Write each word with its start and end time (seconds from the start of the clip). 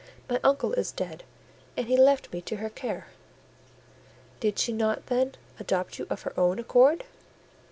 My 0.27 0.39
uncle 0.43 0.73
is 0.73 0.91
dead, 0.91 1.23
and 1.77 1.85
he 1.85 1.95
left 1.95 2.33
me 2.33 2.41
to 2.41 2.55
her 2.55 2.71
care." 2.71 3.09
"Did 4.39 4.57
she 4.57 4.73
not, 4.73 5.05
then, 5.05 5.35
adopt 5.59 5.99
you 5.99 6.07
of 6.09 6.23
her 6.23 6.33
own 6.39 6.57
accord?" 6.57 7.03